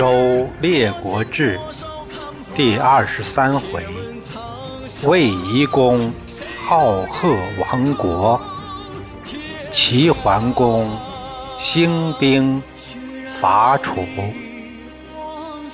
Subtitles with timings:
[0.00, 1.60] 周列国志
[2.54, 3.84] 第二十三回：
[5.04, 6.10] 魏夷公
[6.66, 8.40] 好贺亡国，
[9.70, 10.90] 齐桓公
[11.58, 12.62] 兴兵
[13.42, 14.00] 伐楚。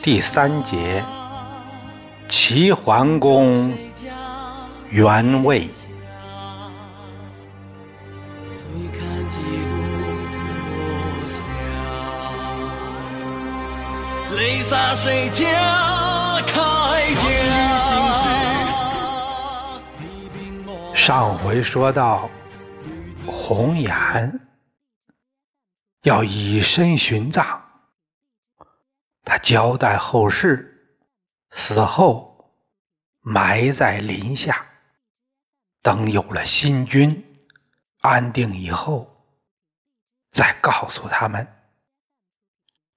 [0.02, 1.04] 第三节：
[2.28, 3.72] 齐桓公
[4.90, 5.70] 原魏。
[14.36, 15.44] 泪洒谁家
[16.42, 16.52] 铠
[17.16, 17.26] 甲？
[19.98, 22.28] 礼兵落上回说到，
[23.26, 24.40] 红颜
[26.02, 27.62] 要以身殉葬，
[29.24, 31.00] 他交代后事，
[31.50, 32.52] 死后
[33.22, 34.66] 埋在林下，
[35.80, 37.24] 等有了新君，
[38.02, 39.24] 安定以后，
[40.30, 41.48] 再告诉他们。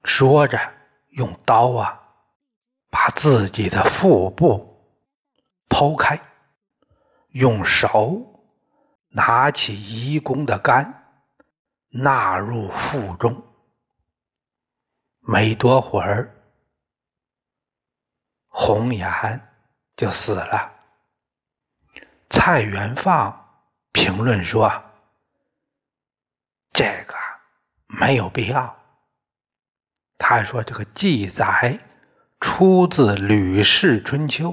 [0.03, 0.59] 说着，
[1.09, 2.01] 用刀啊，
[2.89, 4.83] 把自己的腹部
[5.67, 6.19] 剖开。
[7.29, 8.43] 用手
[9.09, 11.05] 拿起遗公的肝，
[11.89, 13.45] 纳入腹中。
[15.19, 16.35] 没多会儿，
[18.47, 19.07] 红颜
[19.95, 20.73] 就死了。
[22.31, 24.71] 蔡元放评论说
[26.73, 27.15] ：“这个
[27.85, 28.75] 没有必要。”
[30.19, 31.79] 他说：“这个记载
[32.39, 34.51] 出自《吕氏春秋》。”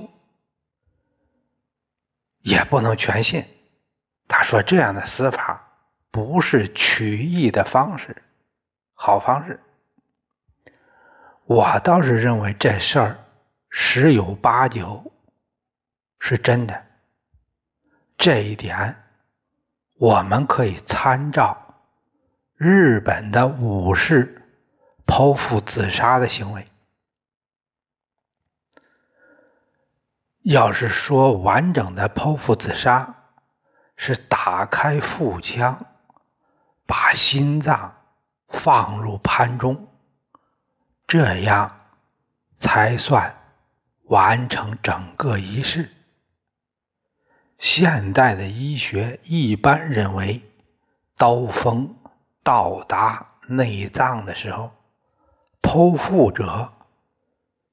[2.40, 3.44] 也不能全信。
[4.28, 5.68] 他说这样的死法
[6.12, 8.22] 不是取义的方式，
[8.94, 9.60] 好方式。
[11.44, 13.18] 我倒是认为这事儿
[13.68, 15.12] 十有八九
[16.20, 16.86] 是真的。
[18.16, 18.96] 这一点
[19.94, 21.74] 我们可以参照
[22.56, 24.45] 日本的武士
[25.06, 26.66] 剖腹自杀的行为。
[30.42, 33.14] 要是说完整的剖腹自杀，
[33.96, 35.86] 是打开腹腔，
[36.86, 37.96] 把心脏
[38.48, 39.88] 放入盘中，
[41.08, 41.80] 这样
[42.58, 43.36] 才算
[44.04, 45.90] 完成整个仪式。
[47.58, 50.42] 现代的医学一般认为，
[51.16, 51.96] 刀锋
[52.44, 54.75] 到达内脏的时候，
[55.76, 56.72] 剖腹者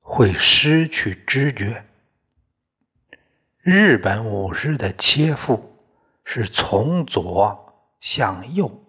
[0.01, 1.85] 会失去知觉。
[3.61, 5.79] 日本武士的切腹
[6.25, 8.83] 是从左向右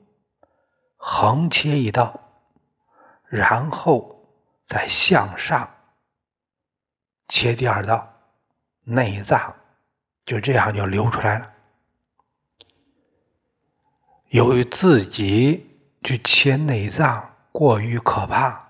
[0.96, 2.20] 横切一刀，
[3.28, 4.26] 然后
[4.66, 5.72] 再向上
[7.28, 8.12] 切第二刀，
[8.82, 9.54] 内脏
[10.26, 11.52] 就这样就流出来了。
[14.30, 15.70] 由于自己
[16.02, 18.63] 去切内脏过于可怕，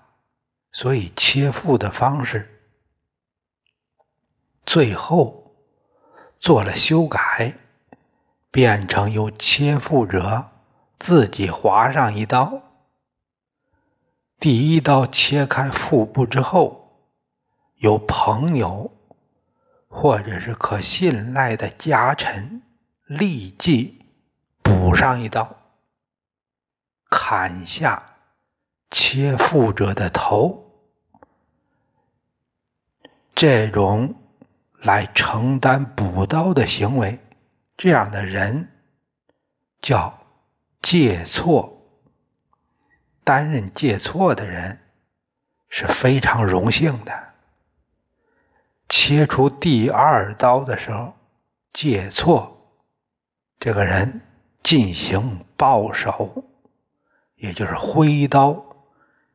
[0.75, 2.61] 所以切腹的方式
[4.65, 5.41] 最后。
[6.37, 7.55] 做了修改，
[8.51, 10.51] 变成由切腹者
[10.99, 12.61] 自己划上一刀。
[14.37, 17.07] 第一刀切开腹部之后，
[17.77, 18.91] 由朋友
[19.87, 22.61] 或者是可信赖的家臣
[23.05, 24.05] 立即
[24.61, 25.55] 补上一刀，
[27.09, 28.17] 砍下
[28.91, 30.64] 切腹者的头。
[33.35, 34.15] 这种。
[34.81, 37.19] 来承担补刀的行为，
[37.75, 38.69] 这样的人
[39.81, 40.19] 叫
[40.79, 41.81] 借错。
[43.23, 44.77] 担任借错的人
[45.69, 47.33] 是非常荣幸的。
[48.87, 51.15] 切除第二刀的时候，
[51.73, 52.69] 借错
[53.59, 54.21] 这个人
[54.61, 56.43] 进行抱手，
[57.37, 58.63] 也就是挥刀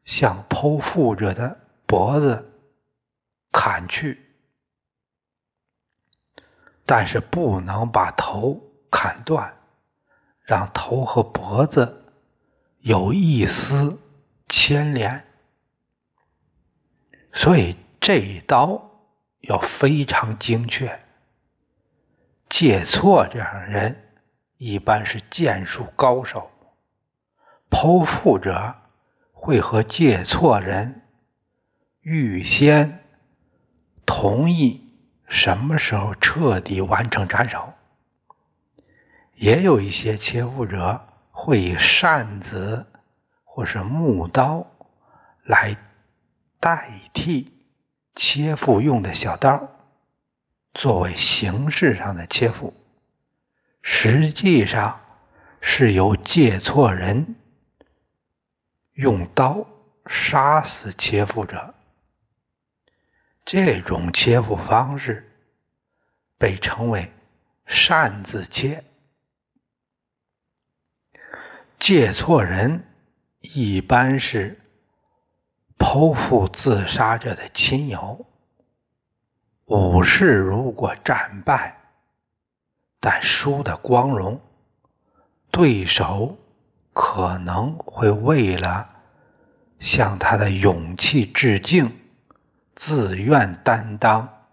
[0.04, 2.49] 向剖腹者的脖子
[3.52, 4.26] 砍去。
[6.86, 8.60] 但是不能把头
[8.90, 9.56] 砍断，
[10.42, 12.04] 让头和脖子
[12.80, 14.00] 有一丝
[14.48, 15.24] 牵连，
[17.32, 18.90] 所以这一刀
[19.40, 21.00] 要非常精确。
[22.48, 24.10] 借错这样的人
[24.56, 26.50] 一般是剑术高手，
[27.70, 28.74] 剖腹者
[29.32, 31.02] 会和借错人
[32.00, 32.99] 预先
[34.20, 34.86] 同意。
[35.30, 37.72] 什么时候彻底完成斩首？
[39.34, 42.86] 也有一些切腹者会以扇子
[43.44, 44.66] 或是木刀
[45.42, 45.78] 来
[46.58, 47.50] 代替
[48.14, 49.70] 切腹用的小刀，
[50.74, 52.74] 作为形式上的切腹，
[53.80, 55.00] 实际上
[55.62, 57.36] 是由借错人
[58.92, 59.66] 用刀
[60.06, 61.72] 杀死切腹者。
[63.44, 65.32] 这种切腹方式
[66.38, 67.12] 被称为
[67.66, 68.84] 擅自切。
[71.78, 72.84] 借错人
[73.40, 74.60] 一般是
[75.78, 78.26] 剖腹自杀者的亲友。
[79.66, 81.80] 武士如果战败，
[82.98, 84.40] 但输得光荣，
[85.50, 86.36] 对手
[86.92, 88.90] 可能会为了
[89.78, 91.99] 向他的勇气致敬，
[92.80, 94.46] 自愿担当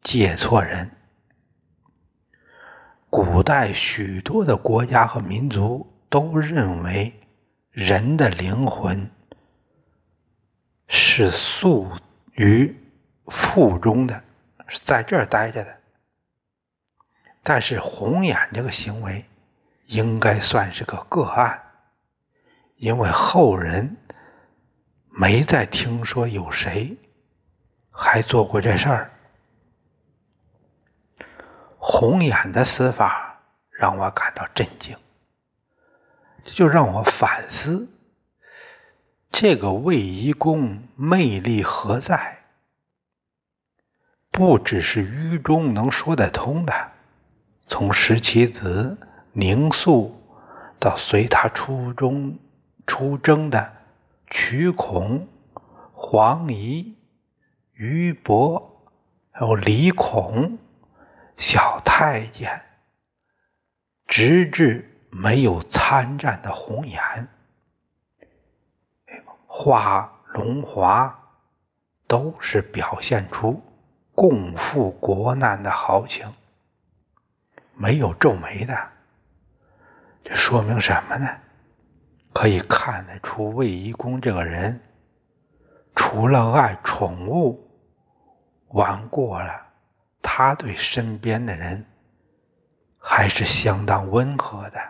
[0.00, 0.90] 借错人。
[3.08, 7.14] 古代许多的国家和民族都认为，
[7.70, 9.08] 人的灵魂
[10.88, 11.88] 是宿
[12.32, 12.76] 于
[13.26, 14.24] 腹中的。
[14.66, 15.78] 是在这儿待着的，
[17.44, 19.24] 但是红眼这个行为
[19.86, 21.62] 应该算是个个案，
[22.74, 23.96] 因为后人
[25.08, 26.96] 没再听说有谁
[27.96, 29.10] 还做过这事儿。
[31.78, 34.96] 红眼的死法让我感到震惊，
[36.44, 37.88] 这就让我反思
[39.30, 42.38] 这个卫懿公魅力何在。
[44.30, 46.90] 不只是愚忠能说得通的，
[47.68, 48.98] 从十七子
[49.32, 50.20] 宁肃
[50.80, 52.38] 到随他出中
[52.86, 53.72] 出征的
[54.28, 55.28] 瞿孔、
[55.92, 56.96] 黄仪、
[57.74, 58.82] 俞伯，
[59.30, 60.58] 还有李孔、
[61.36, 62.62] 小太监，
[64.06, 67.28] 直至没有参战的红颜、
[69.46, 71.18] 华龙华，
[72.06, 73.62] 都是表现出。
[74.16, 76.32] 共赴国难的豪情，
[77.74, 78.90] 没有皱眉的，
[80.22, 81.26] 这说明什么呢？
[82.32, 84.80] 可以看得出魏一公这个人，
[85.94, 87.70] 除了爱宠物，
[88.68, 89.68] 玩过了，
[90.22, 91.86] 他对身边的人
[92.98, 94.80] 还是相当温和的，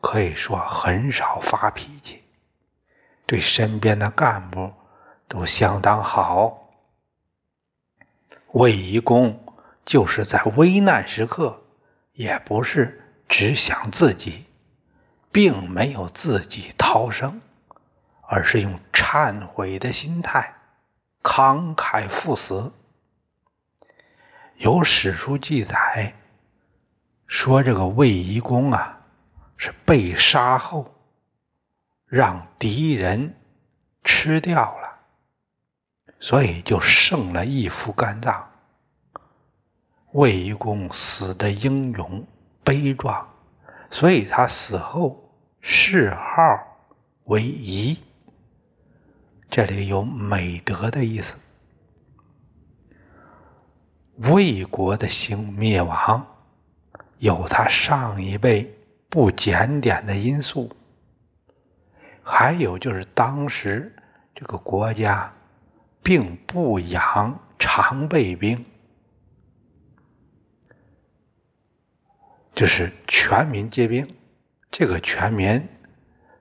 [0.00, 2.22] 可以说很少发脾气，
[3.26, 4.72] 对身边的干部
[5.28, 6.68] 都相当好。
[8.52, 9.38] 卫懿公
[9.84, 11.62] 就是在危难时刻，
[12.12, 14.46] 也不是只想自己，
[15.30, 17.40] 并没有自己逃生，
[18.32, 20.54] 而是用忏悔的心态
[21.20, 22.72] 慷慨赴死。
[24.56, 26.14] 有史书记载
[27.26, 29.00] 说，这个卫懿公啊，
[29.56, 30.94] 是被杀后
[32.06, 33.34] 让敌人
[34.04, 35.00] 吃掉了。
[36.20, 38.48] 所以就剩了一副肝脏。
[40.12, 42.28] 卫懿公死的英勇
[42.62, 43.28] 悲壮，
[43.90, 46.78] 所以他死后谥号
[47.24, 47.98] 为夷。
[49.50, 51.34] 这里有美德的意思。
[54.16, 56.26] 魏国的兴灭亡，
[57.18, 58.74] 有他上一辈
[59.08, 60.74] 不检点的因素，
[62.22, 63.94] 还有就是当时
[64.34, 65.34] 这个国家。
[66.02, 68.64] 并不养常备兵，
[72.54, 74.16] 就是全民皆兵。
[74.70, 75.68] 这个全民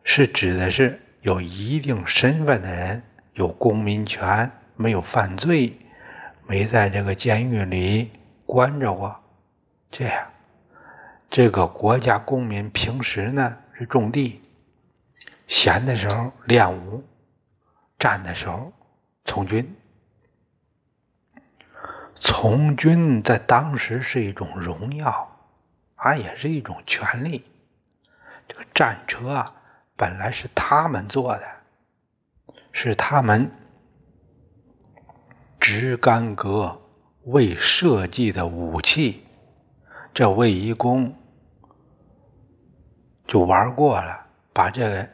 [0.05, 5.77] 是指的是有一定身份的人，有公民权，没有犯罪，
[6.47, 8.09] 没在这个监狱里
[8.47, 9.15] 关着过。
[9.91, 10.27] 这样，
[11.29, 14.41] 这个国家公民平时呢是种地，
[15.47, 17.03] 闲的时候练武，
[17.99, 18.73] 战的时候。
[19.25, 19.75] 从军，
[22.19, 25.37] 从军在当时是一种荣耀，
[25.93, 27.45] 啊，也是一种权利。
[28.47, 29.58] 这个战车啊，
[29.99, 31.43] 本来是他们做的，
[32.71, 33.51] 是他们
[35.59, 36.81] 执干戈
[37.25, 39.27] 为社稷的武器。
[40.13, 41.13] 这卫一公
[43.27, 45.07] 就玩过了，把这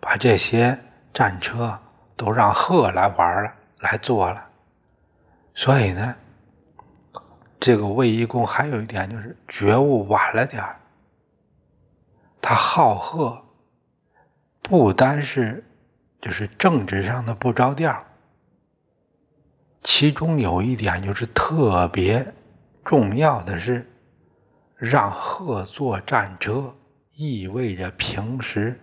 [0.00, 0.78] 把这些
[1.12, 1.78] 战车。
[2.18, 4.48] 都让鹤来玩了，来做了，
[5.54, 6.16] 所以呢，
[7.60, 10.60] 这个卫一公还有一点就是觉悟晚了点
[12.42, 13.44] 他好鹤，
[14.68, 15.64] 不单是
[16.20, 18.04] 就是政治上的不着调，
[19.82, 22.34] 其中有一点就是特别
[22.84, 23.90] 重要的是，
[24.76, 26.74] 让鹤坐战车，
[27.14, 28.78] 意味着平时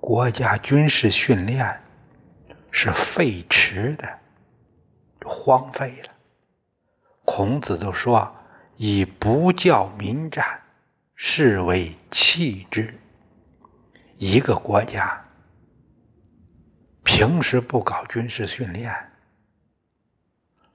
[0.00, 1.80] 国家军事训练。
[2.76, 4.18] 是废弛的，
[5.24, 6.10] 荒废了。
[7.24, 8.34] 孔子都说
[8.76, 10.44] ：“以不教民战，
[11.14, 12.98] 是为弃之。”
[14.16, 15.24] 一个国家
[17.02, 19.10] 平时不搞军事训练，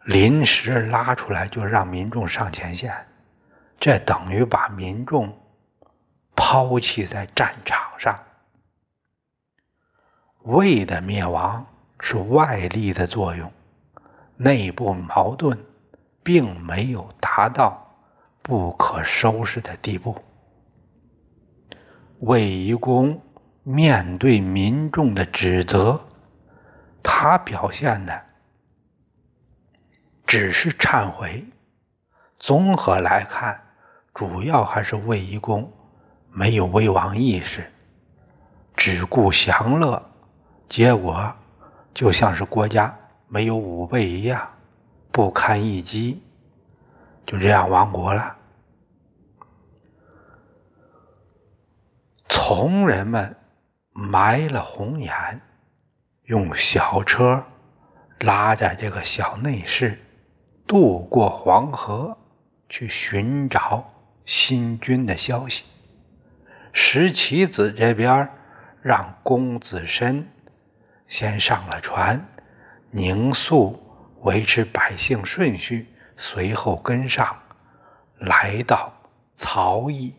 [0.04, 3.08] 临时拉出来就让民众上前线，
[3.80, 5.40] 这等于把民众
[6.36, 8.24] 抛弃在战场上。
[10.44, 11.66] 魏的灭亡
[12.00, 13.52] 是外力的作用，
[14.36, 15.66] 内部矛盾
[16.24, 17.96] 并没有达到
[18.42, 20.22] 不可收拾的地步。
[22.20, 23.22] 魏夷公。
[23.72, 26.02] 面对民众的指责，
[27.04, 28.24] 他表现的
[30.26, 31.46] 只是忏悔。
[32.40, 33.62] 综合来看，
[34.12, 35.72] 主要还是卫懿公
[36.32, 37.72] 没有危亡意识，
[38.76, 40.04] 只顾享乐，
[40.68, 41.36] 结果
[41.94, 42.98] 就像是国家
[43.28, 44.52] 没有武备一样，
[45.12, 46.24] 不堪一击，
[47.28, 48.36] 就这样亡国了。
[52.28, 53.36] 从人们。
[54.00, 55.42] 埋了红眼，
[56.24, 57.44] 用小车
[58.20, 60.00] 拉着这个小内侍
[60.66, 62.18] 渡过黄河，
[62.70, 63.94] 去寻找
[64.26, 65.66] 新君的消息。
[66.72, 68.30] 石岐子这边
[68.82, 70.30] 让公子申
[71.10, 72.26] 先上了船，
[72.92, 73.84] 宁肃
[74.22, 77.38] 维持百姓顺序，随后跟上，
[78.18, 78.94] 来到
[79.36, 80.16] 曹邑。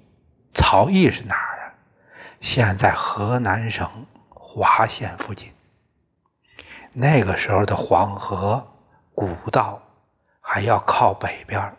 [0.52, 1.49] 曹邑是哪儿？
[2.40, 5.52] 现在河南省滑县附近，
[6.92, 8.66] 那个时候的黄河
[9.14, 9.80] 古道
[10.40, 11.76] 还要靠北边，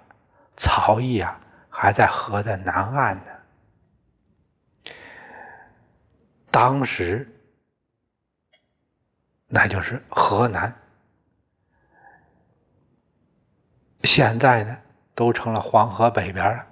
[0.56, 1.39] 曹邑啊
[1.70, 4.94] 还在河的南岸呢。
[6.51, 7.27] 当时
[9.48, 10.74] 那就是河南，
[14.03, 14.77] 现在呢
[15.15, 16.68] 都成了黄河北边了。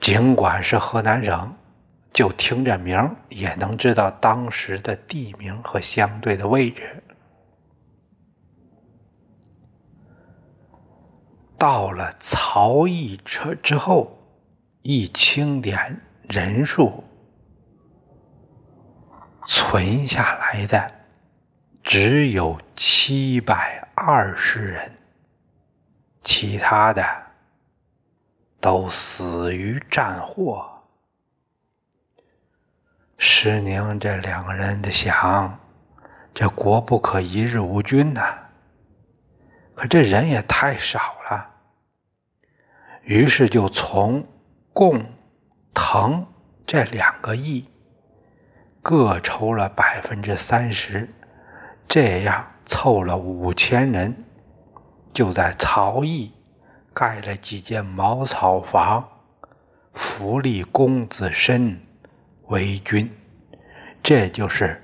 [0.00, 1.54] 尽管是河南省，
[2.12, 7.02] 就听这名也能知道当时的地名和相对的位置。
[11.58, 14.16] 到了曹邑车之后，
[14.82, 17.02] 一清点人数，
[19.44, 20.90] 存下来的
[21.82, 24.92] 只有七百二十人，
[26.22, 27.27] 其他的。
[28.60, 30.82] 都死于战祸。
[33.16, 35.58] 石宁这两个人的想，
[36.34, 38.38] 这国不可一日无君呐。
[39.74, 40.98] 可这人也太少
[41.28, 41.50] 了，
[43.02, 44.26] 于是就从
[44.72, 45.04] 共、
[45.74, 46.26] 滕
[46.66, 47.68] 这两个邑
[48.82, 51.08] 各抽了百分之三十，
[51.88, 54.24] 这样凑了五千人，
[55.12, 56.32] 就在曹邑。
[56.98, 59.08] 盖了几间茅草房，
[59.94, 61.80] 扶立公子申
[62.48, 63.08] 为君，
[64.02, 64.82] 这就是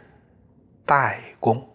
[0.87, 1.69] 代公。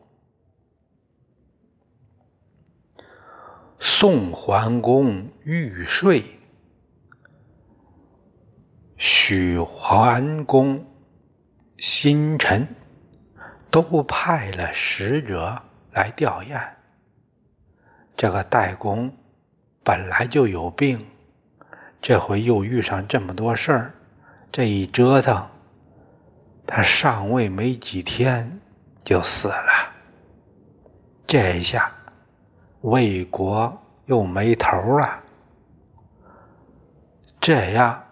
[3.79, 6.23] 宋桓公欲税，
[8.95, 10.85] 许桓公
[11.77, 12.65] 新臣
[13.69, 16.69] 都派了使者来吊唁，
[18.15, 19.13] 这个代公。
[19.89, 21.03] 本来就有病，
[21.99, 23.93] 这回又遇上这么多事儿，
[24.51, 25.47] 这一折腾，
[26.67, 28.59] 他上位没几天
[29.03, 29.91] 就死了。
[31.25, 31.91] 这一下，
[32.81, 35.23] 魏国又没头了。
[37.41, 38.03] 这样，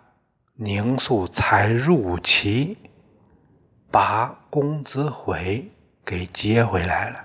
[0.55, 2.75] 宁肃才入齐，
[3.91, 5.71] 把公子毁
[6.03, 7.19] 给接回来了，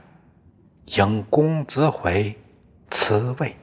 [0.85, 2.39] 迎公子毁
[2.91, 3.57] 辞位。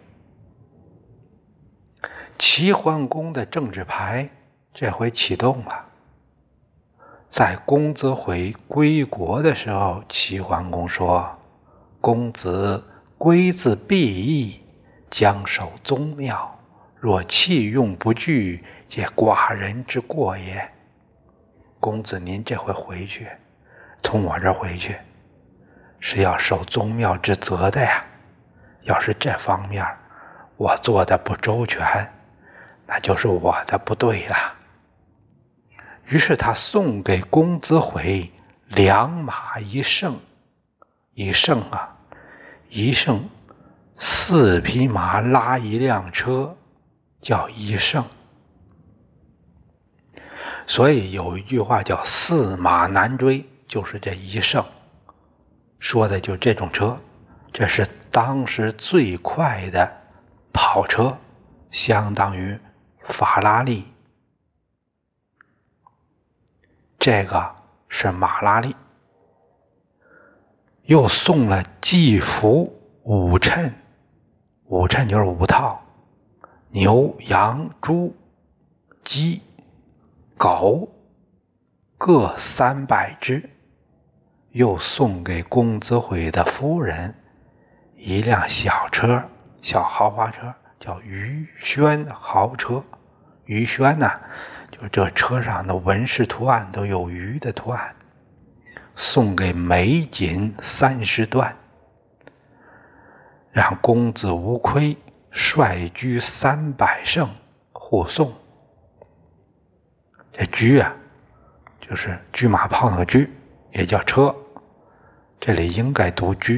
[2.40, 4.30] 齐桓公的政治牌
[4.74, 5.86] 这回启动了。
[7.30, 11.38] 在公子回归国的时候，齐桓公说
[12.00, 12.82] ：“公子
[13.18, 14.64] 归自必义，
[15.10, 16.58] 将守宗庙。
[16.96, 20.70] 若弃用不惧，皆寡人之过也。
[21.82, 23.28] 公子您这回回去，
[24.02, 24.96] 从我这回去，
[26.00, 28.06] 是要守宗庙之责的呀。
[28.84, 29.86] 要是这方面
[30.56, 31.86] 我做的不周全。”
[32.90, 34.56] 那就是我的不对了。
[36.08, 38.32] 于是他送给公子毁
[38.66, 40.20] 两马一胜，
[41.14, 41.96] 一胜啊，
[42.68, 43.30] 一胜
[44.00, 46.58] 四匹马拉一辆车，
[47.22, 48.04] 叫一胜。
[50.66, 54.66] 所以有一句话叫“驷马难追”，就是这一胜，
[55.78, 57.00] 说的就这种车，
[57.54, 59.92] 这是当时最快的
[60.52, 61.16] 跑车，
[61.70, 62.60] 相当于
[63.10, 63.86] 法拉利。
[66.98, 67.56] 这个
[67.88, 68.76] 是马拉利，
[70.84, 73.74] 又送了祭服五衬，
[74.66, 75.82] 五衬就是五套，
[76.70, 78.14] 牛、羊、猪、
[79.04, 79.42] 鸡、
[80.38, 80.90] 狗
[81.98, 83.50] 各三百只，
[84.52, 87.16] 又送给公子辉的夫人
[87.96, 89.24] 一辆小车，
[89.62, 92.84] 小豪华车，叫于轩豪车。
[93.50, 94.20] 于轩呐。
[94.72, 97.96] 就这车上的纹饰图案都有鱼的图案，
[98.96, 101.58] 送给美锦三十段，
[103.52, 104.96] 让公子无亏
[105.32, 107.28] 率居三百乘
[107.74, 108.34] 护送。
[110.32, 110.96] 这车啊，
[111.82, 113.28] 就是车马炮那个车，
[113.74, 114.34] 也叫车，
[115.40, 116.54] 这里应该读车。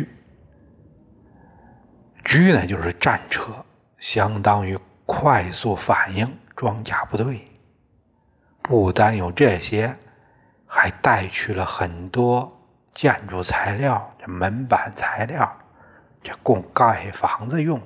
[2.26, 3.66] 车呢，就是战车，
[3.98, 7.48] 相当于快速反应装甲部队。
[8.62, 9.98] 不单有这些，
[10.68, 12.62] 还带去了很多
[12.94, 15.58] 建筑材料，这门板材料，
[16.22, 17.82] 这供盖房子用。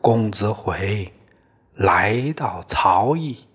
[0.00, 1.12] 公子辉
[1.72, 3.46] 来到曹邑，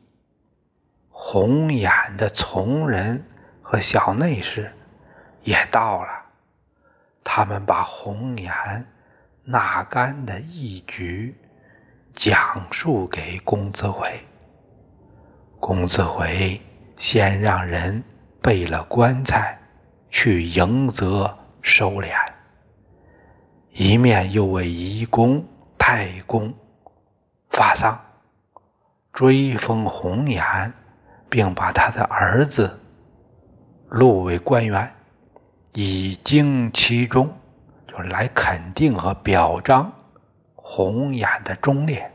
[1.10, 3.26] 红眼的从人
[3.62, 4.74] 和小内侍
[5.44, 6.24] 也到了，
[7.26, 8.88] 他们把红颜
[9.44, 11.36] 纳干的一举
[12.18, 14.10] 讲述给公子辉。
[15.60, 16.60] 公子回
[16.98, 18.04] 先让人
[18.42, 19.60] 备了棺材
[20.10, 22.10] 去迎泽收敛，
[23.72, 25.46] 一面又为仪公、
[25.78, 26.52] 太公
[27.52, 28.00] 发丧，
[29.14, 30.74] 追封红颜，
[31.30, 32.80] 并把他的儿子
[33.90, 34.92] 录为官员，
[35.74, 37.38] 以经其中，
[37.86, 39.92] 就是来肯定和表彰
[40.70, 42.12] 红眼的忠烈。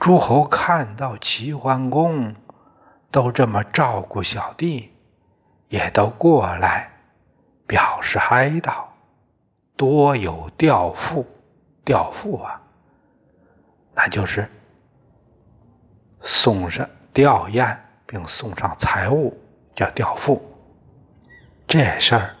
[0.00, 2.34] 诸侯看到齐桓公
[3.10, 4.90] 都这么照顾小弟，
[5.68, 6.90] 也都过来
[7.66, 8.84] 表示哀悼，
[9.76, 11.26] 多有吊付，
[11.84, 12.62] 吊付啊，
[13.94, 14.48] 那就是
[16.22, 19.38] 送上吊唁，并送上财物，
[19.76, 20.42] 叫吊付。
[21.66, 22.36] 这事儿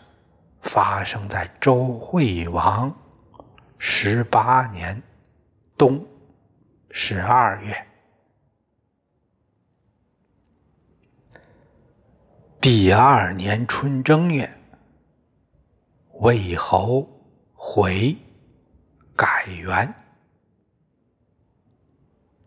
[0.62, 2.94] 发生在周惠王
[3.78, 5.02] 十八年
[5.76, 6.06] 冬。
[6.90, 7.86] 十二月，
[12.60, 14.50] 第二年春正月，
[16.14, 17.06] 魏侯
[17.54, 18.16] 回
[19.14, 19.94] 改元，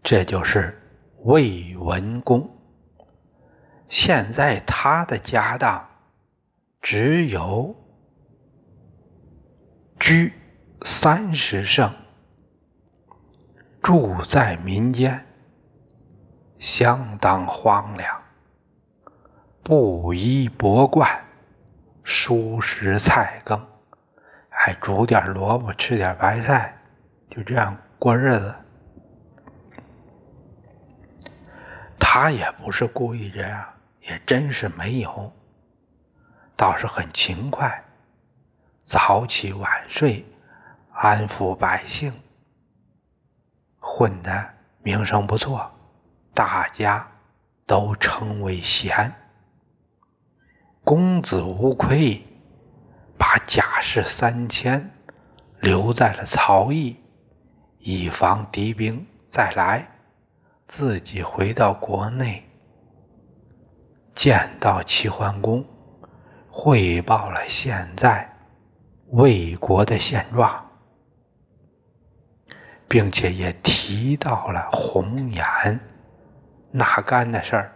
[0.02, 0.82] 这就是
[1.20, 2.50] 魏文公。
[3.88, 5.88] 现在他的家当
[6.82, 7.76] 只有
[10.00, 10.34] 居
[10.84, 11.94] 三十胜。
[13.82, 15.26] 住在民间，
[16.60, 18.22] 相当荒凉，
[19.64, 21.26] 布衣帛冠，
[22.06, 23.68] 蔬食菜羹，
[24.50, 26.80] 还煮点萝卜，吃点白菜，
[27.32, 28.56] 就这样过日子。
[32.00, 33.66] 他也不是故意这样，
[34.02, 35.34] 也真是没有，
[36.56, 37.84] 倒是很勤快，
[38.86, 40.24] 早起晚睡，
[40.94, 42.14] 安抚百姓。
[43.80, 44.50] 混的
[44.82, 45.72] 名声不错，
[46.34, 47.12] 大家
[47.66, 49.14] 都称为贤。
[50.84, 52.26] 公子无愧，
[53.18, 54.92] 把甲士三千
[55.60, 56.98] 留在了曹邑，
[57.80, 59.88] 以防敌兵再来。
[60.68, 62.50] 自己回到国内，
[64.14, 65.66] 见到齐桓公，
[66.50, 68.38] 汇报了现在
[69.08, 70.71] 魏国的现状。
[72.92, 75.80] 并且也提到了红颜
[76.72, 77.72] 纳干的事儿，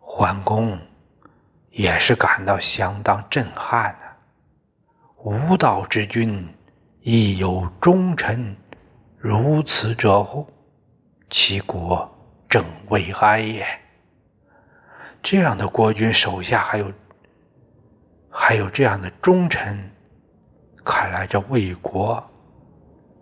[0.00, 0.76] 桓公
[1.70, 4.06] 也是感到相当震撼的。
[5.22, 6.52] 无道之君
[7.02, 8.56] 亦有忠臣
[9.16, 10.44] 如此者乎？
[11.30, 12.12] 其国
[12.48, 13.64] 正危哀也。
[15.22, 16.92] 这样的国君手下还有
[18.28, 19.88] 还有这样的忠臣，
[20.84, 22.28] 看来这魏国。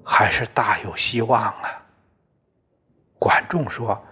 [0.04, 1.82] 还是大有希望啊！
[3.18, 4.04] 管仲说：“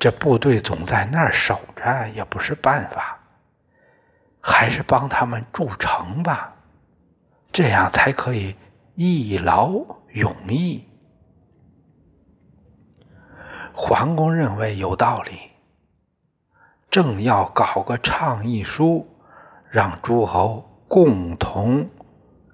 [0.00, 3.20] 这部队总在那儿守着也不是办法，
[4.40, 6.54] 还是帮他们筑城吧，
[7.52, 8.56] 这样才可以
[8.94, 9.70] 一劳
[10.12, 10.84] 永逸。”
[13.72, 15.38] 桓公认为有道理，
[16.90, 19.06] 正要搞个倡议书，
[19.70, 21.88] 让诸侯共同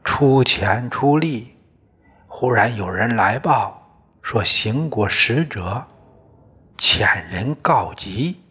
[0.04, 1.53] 出钱出力。
[2.36, 3.80] 忽然有人来报
[4.20, 5.86] 说，邢国使者
[6.76, 8.42] 遣人告急，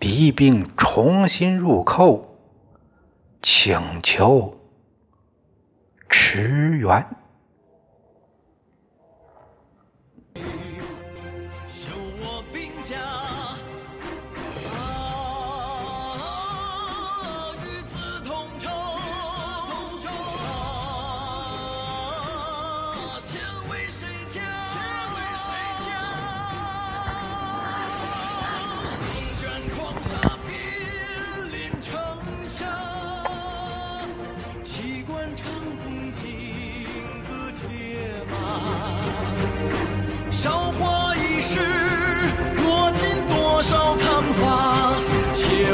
[0.00, 2.36] 敌兵重新入寇，
[3.40, 4.58] 请求
[6.08, 7.06] 驰援。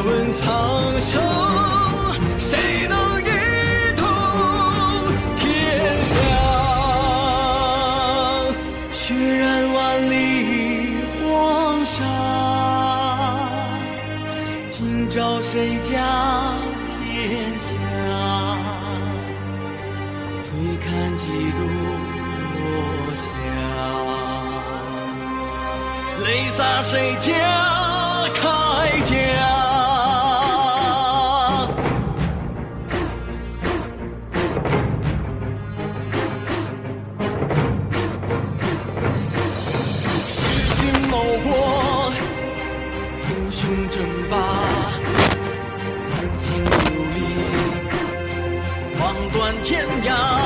[0.03, 1.21] 问苍生，
[2.39, 3.25] 谁能一
[3.97, 4.07] 统
[5.37, 5.45] 天
[6.05, 6.15] 下？
[8.93, 10.15] 血染万里
[11.23, 11.99] 黄沙，
[14.71, 15.91] 今朝谁家
[16.87, 17.69] 天下？
[20.41, 20.49] 醉
[20.79, 21.61] 看几度
[22.57, 22.65] 落
[23.17, 23.29] 霞，
[26.25, 27.80] 泪洒谁家？
[28.35, 28.41] 铠
[29.03, 29.13] 甲？
[40.29, 40.39] 弑
[40.77, 42.13] 君谋国，
[43.23, 43.59] 屠兄
[43.91, 43.97] 争
[44.31, 44.37] 霸，
[46.11, 46.71] 满心孤
[47.17, 47.19] 戾，
[49.01, 50.40] 望断天涯。